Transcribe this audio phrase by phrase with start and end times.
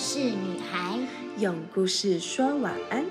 [0.00, 0.98] 事女孩，
[1.36, 3.04] 用故事说晚安。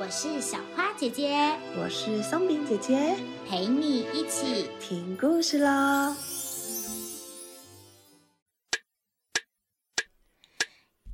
[0.00, 1.36] 我是小花姐姐，
[1.78, 3.14] 我是松饼姐姐，
[3.46, 6.16] 陪你一起听故事喽。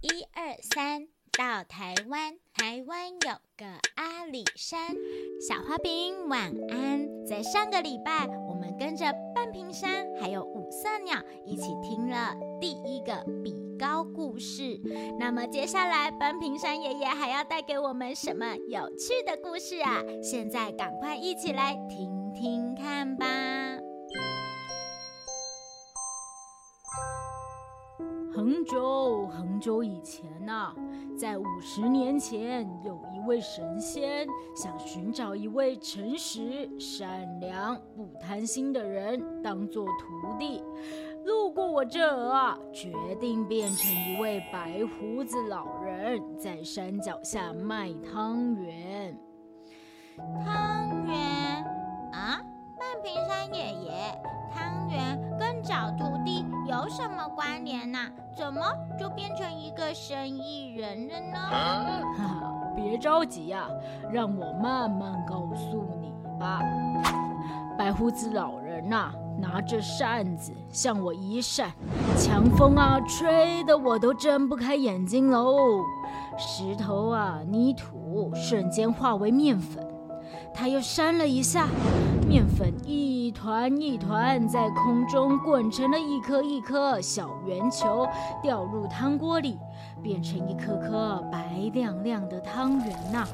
[0.02, 3.66] 一二三，到台湾，台湾有个
[3.96, 4.94] 阿里山。
[5.40, 7.26] 小花饼晚安。
[7.26, 14.80] 在上个礼拜，我们跟着半瓶山还有五色鸟一起听了第一个比高故事。
[15.18, 20.02] 那么接下来，半屏山爷爷还要带给我们什么有趣的故事啊？
[20.22, 23.26] 现在赶快一起来听听看吧。
[28.34, 30.72] 很久很久以前呐，
[31.18, 40.62] 在五十年前，有一位神仙想寻找一位诚实、善良、不贪心的人当做徒弟。
[41.28, 42.90] 路过我这儿啊，决
[43.20, 49.14] 定变成一位白胡子老人，在山脚下卖汤圆。
[50.42, 51.62] 汤圆
[52.12, 52.40] 啊，
[52.78, 53.92] 半屏山爷爷，
[54.54, 57.98] 汤圆跟找徒弟有什么关联呢？
[58.34, 58.62] 怎么
[58.98, 61.38] 就变成一个生意人了呢？
[61.50, 63.68] 哈哈， 别着急呀，
[64.10, 66.62] 让我慢慢告诉你吧。
[67.76, 71.72] 白胡子老人呐，拿着扇子向我一扇，
[72.16, 75.82] 强风啊，吹得我都睁不开眼睛喽。
[76.38, 79.84] 石头啊，泥土瞬间化为面粉。
[80.54, 81.66] 他又扇了一下，
[82.28, 88.06] 面粉一团一团在空中滚成了一颗一颗小圆球，
[88.40, 89.58] 掉入汤锅里，
[90.00, 93.26] 变成一颗颗白亮亮的汤圆呐。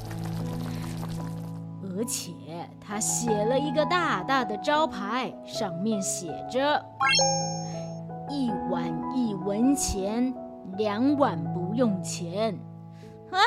[1.96, 2.32] 而且
[2.80, 6.84] 他写了一个大大的招牌，上面写着
[8.28, 8.84] ：“一碗
[9.14, 10.34] 一文钱，
[10.76, 12.58] 两碗不用钱。”
[13.30, 13.38] 啊，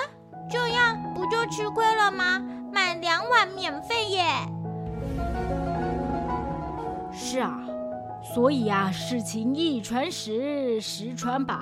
[0.50, 2.42] 这样不就吃亏了吗？
[2.74, 4.24] 买两碗免费耶！
[7.12, 7.60] 是啊，
[8.22, 11.56] 所以啊，事情一传十，十传百，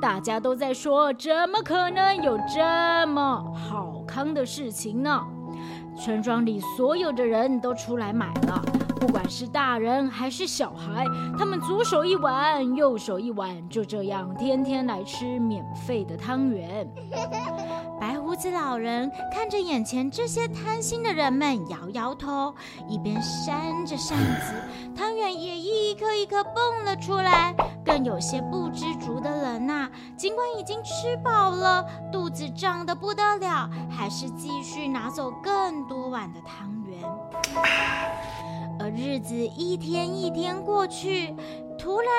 [0.00, 5.26] 大家都在说，怎么可能有这么好康的事情呢？
[5.98, 8.62] 村庄里所有的人都出来买了，
[9.00, 11.04] 不管是大人还是小孩，
[11.36, 16.88] 他们左手一碗，右手一碗，就这样天天来吃免费的汤圆。
[18.00, 22.54] 白胡子老人看着眼前这些贪心的人们，摇摇头，
[22.88, 24.54] 一边扇着扇子，
[24.96, 27.54] 汤圆也一颗立刻蹦了出来。
[27.84, 37.00] 更有些不知足的人呐，尽管已经吃饱了，肚子胀得不得了，还是继续拿走更多碗的汤圆。
[38.80, 41.34] 而日子一天一天过去。
[41.78, 42.10] 突然，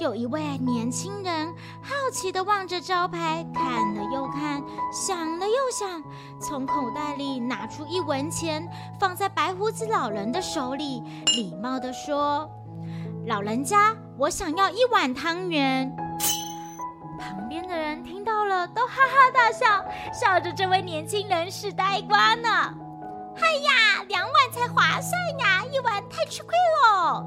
[0.00, 1.48] 有一位年轻人
[1.82, 6.00] 好奇地望着招牌，看了又看，想了又想，
[6.40, 8.66] 从口袋里拿出一文钱，
[9.00, 11.02] 放在白胡子老人的手里，
[11.36, 12.48] 礼貌地说
[13.28, 15.94] ：“老人家，我想要一碗汤圆。”
[17.20, 22.48] 旁边的人听到了，都哈哈大笑，笑着这位年轻人是呆瓜呢。
[23.36, 27.24] 哎呀，两碗才划算呀，一碗太吃亏喽。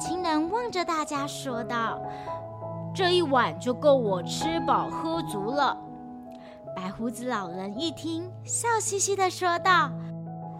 [0.00, 1.96] 青人望着大家说道
[2.92, 5.78] ：“这一碗就够我吃饱喝足了。”
[6.74, 9.92] 白胡子老人一听，笑嘻嘻的说道：“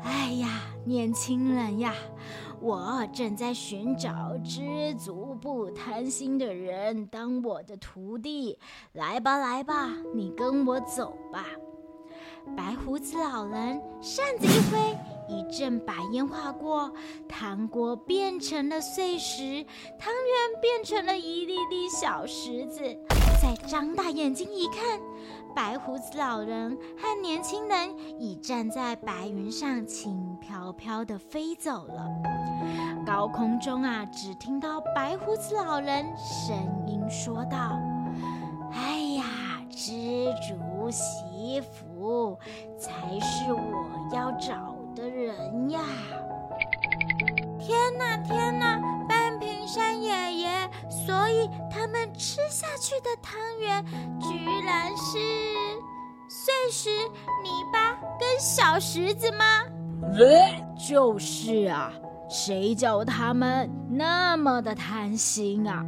[0.05, 0.49] 哎呀，
[0.85, 1.93] 年轻人呀，
[2.63, 8.57] 我正在寻找知足不贪心的人当我的徒弟。
[8.93, 11.45] 来吧，来吧，你跟我走吧。”
[12.57, 14.79] 白胡子老人扇子一挥。
[15.29, 16.93] 一阵白烟划过，
[17.29, 19.65] 糖果变成了碎石，
[19.99, 22.83] 汤圆变成了一粒粒小石子。
[23.43, 25.01] 再张大眼睛一看，
[25.53, 32.09] 白胡子老人和年轻人已站在白云上，轻飘飘地飞走了。
[33.05, 36.57] 高空中啊，只听到白胡子老人声
[36.87, 37.77] 音说道
[38.73, 39.25] ：“哎呀，
[39.69, 39.91] 知
[40.47, 42.39] 足惜福
[42.79, 45.81] 才是我要找。”的人呀！
[47.59, 48.79] 天哪，天哪！
[49.09, 50.42] 半屏山爷爷，
[50.89, 53.85] 所以他们吃下去的汤圆
[54.21, 55.19] 居然是
[56.29, 56.91] 碎石、
[57.43, 59.65] 泥巴跟小石子吗？
[60.89, 61.93] 就是啊，
[62.33, 65.85] 谁叫他们那么的贪心啊？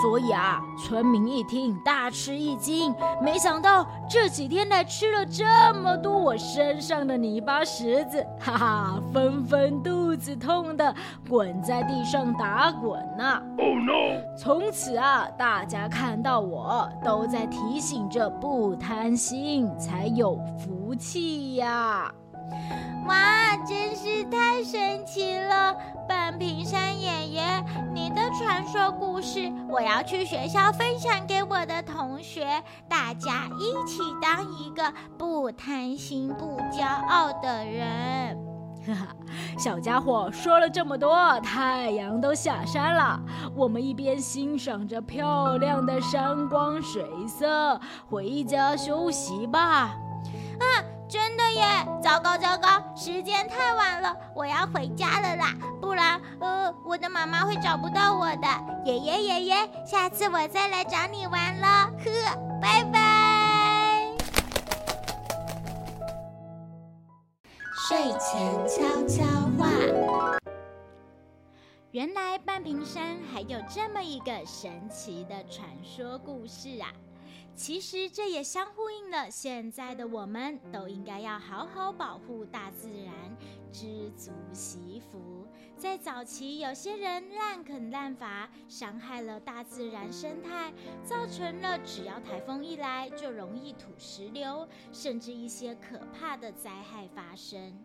[0.00, 5.44] 所以啊，村民一听大吃一惊，没想到这几天来吃了这
[5.74, 10.94] 么多我身上的泥巴石子， 哈哈，纷纷肚子痛的
[11.28, 13.42] 滚在地上打滚呢。
[13.58, 14.36] Oh no！
[14.38, 22.12] 从此啊，大家看到我都在提醒着不贪心才有福气呀。
[23.06, 25.74] 哇，真是太神奇了！
[26.08, 27.42] 半屏山爷爷，
[27.92, 38.38] 你的传说故事，我要去学校分享给我的同学，大家一起当一个不贪心、不骄傲的人。
[38.86, 39.06] 哈哈，
[39.58, 43.20] 小家伙说了这么多，太阳都下山了，
[43.56, 49.96] 我们一边欣赏着漂亮的山光水色，回家休息吧。
[51.54, 51.86] 耶！
[52.02, 55.54] 糟糕糟糕，时间太晚了，我要回家了啦！
[55.80, 58.48] 不然，呃，我的妈妈会找不到我的。
[58.84, 64.08] 爷爷爷爷，下次我再来找你玩了，呵，拜拜。
[67.88, 69.24] 睡前悄悄
[69.58, 69.68] 话：
[71.90, 76.88] 原来半屏山还有这么一个神奇的传说故事啊！
[77.54, 83.14] 其实这也相呼应了，现在的我们都应该要好好保护大自然，
[83.70, 85.46] 知足惜福。
[85.76, 90.72] 在早期，有些人滥垦滥伐，伤害了大自然生态，
[91.04, 97.78] 造成了只要台风一来就容易土石流，甚至一些可怕的灾害发生。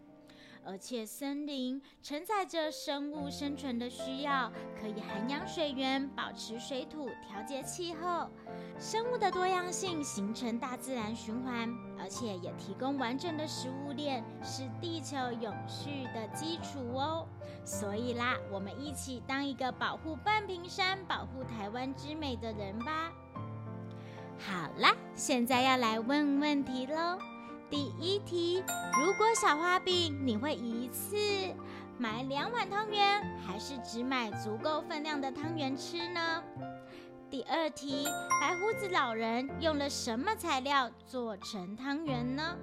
[0.68, 8.30] 而且森林承载着生物生存的需要，可以涵养水源，保持水土，调节气候。
[8.78, 17.26] 生物的多样性形成大自然循环，而且也提供完整的食物链，是地球永续的基础哦。
[17.64, 23.14] 所以啦，我们一起当一个保护半屏山、保护台湾之美的人吧。
[24.38, 27.18] 好啦，现在要来问问题喽。
[27.70, 28.64] 第一题：
[28.98, 31.18] 如果小花饼，你会一次
[31.98, 36.42] 买两碗汤圆，还是只买足够分量的汤圆吃呢？
[37.30, 38.08] 第二题：
[38.40, 42.58] 白胡子老人用了什么材料做成汤圆呢？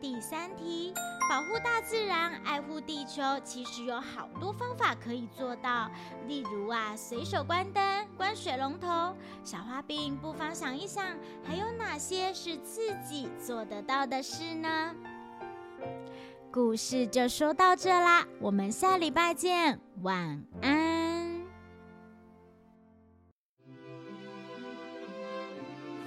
[0.00, 0.94] 第三题，
[1.28, 5.90] 保护大自然、爱护地球，其实有好多方法可以做到。
[6.26, 9.14] 例如啊，随手关灯、关水龙头。
[9.44, 11.04] 小花饼不妨想一想，
[11.44, 14.94] 还有哪些是自己做得到的事呢？
[16.50, 20.97] 故事就说到这啦，我们下礼拜见，晚安。